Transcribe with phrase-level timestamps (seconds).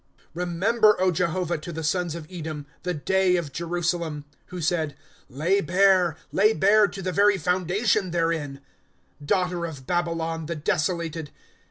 [0.33, 4.95] 'Remember, O Jehovah, to the sons of Edom, The day of Jerusalem; Who said:
[5.29, 8.61] Lay bare, lay bare, To the very foundation therein.
[9.23, 11.29] ^ Daughter of Babylon, the desolated